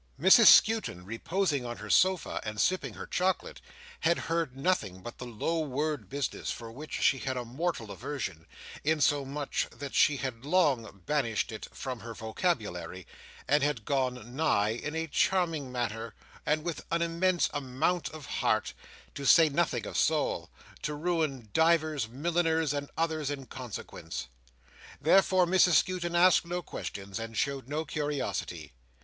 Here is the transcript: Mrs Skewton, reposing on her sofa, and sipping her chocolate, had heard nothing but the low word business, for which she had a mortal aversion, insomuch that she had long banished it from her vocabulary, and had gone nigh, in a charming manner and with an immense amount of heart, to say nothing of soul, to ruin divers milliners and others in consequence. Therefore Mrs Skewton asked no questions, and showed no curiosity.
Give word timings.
Mrs 0.19 0.47
Skewton, 0.47 1.05
reposing 1.05 1.63
on 1.63 1.77
her 1.77 1.91
sofa, 1.91 2.39
and 2.43 2.59
sipping 2.59 2.95
her 2.95 3.05
chocolate, 3.05 3.61
had 3.99 4.17
heard 4.17 4.57
nothing 4.57 5.03
but 5.03 5.19
the 5.19 5.27
low 5.27 5.59
word 5.59 6.09
business, 6.09 6.49
for 6.49 6.71
which 6.71 6.99
she 7.03 7.19
had 7.19 7.37
a 7.37 7.45
mortal 7.45 7.91
aversion, 7.91 8.47
insomuch 8.83 9.67
that 9.69 9.93
she 9.93 10.17
had 10.17 10.43
long 10.43 11.03
banished 11.05 11.51
it 11.51 11.67
from 11.71 11.99
her 11.99 12.15
vocabulary, 12.15 13.05
and 13.47 13.61
had 13.61 13.85
gone 13.85 14.35
nigh, 14.35 14.69
in 14.69 14.95
a 14.95 15.05
charming 15.05 15.71
manner 15.71 16.15
and 16.47 16.63
with 16.63 16.83
an 16.89 17.03
immense 17.03 17.47
amount 17.53 18.09
of 18.09 18.25
heart, 18.25 18.73
to 19.13 19.23
say 19.23 19.49
nothing 19.49 19.85
of 19.85 19.95
soul, 19.95 20.49
to 20.81 20.95
ruin 20.95 21.47
divers 21.53 22.07
milliners 22.09 22.73
and 22.73 22.89
others 22.97 23.29
in 23.29 23.45
consequence. 23.45 24.29
Therefore 24.99 25.45
Mrs 25.45 25.73
Skewton 25.73 26.15
asked 26.15 26.43
no 26.47 26.63
questions, 26.63 27.19
and 27.19 27.37
showed 27.37 27.69
no 27.69 27.85
curiosity. 27.85 28.73